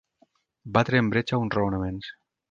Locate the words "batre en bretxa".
0.77-1.39